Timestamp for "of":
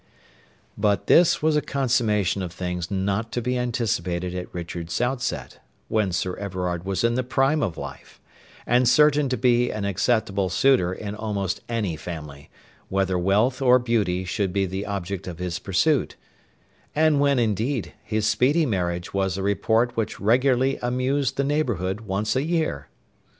2.41-2.51, 7.61-7.77, 15.27-15.37